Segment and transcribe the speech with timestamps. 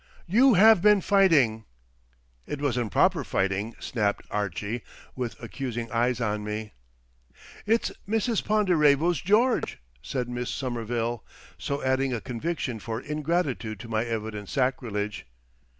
[0.25, 1.65] "You have been fighting."
[2.47, 4.81] "It wasn't proper fighting," snapped Archie,
[5.15, 6.73] with accusing eyes on me.
[7.67, 8.43] "It's Mrs.
[8.43, 11.23] Ponderevo's George!" said Miss Somerville,
[11.59, 15.27] so adding a conviction for ingratitude to my evident sacrilege.